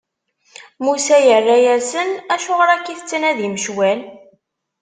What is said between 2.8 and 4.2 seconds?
i tettnadim ccwal?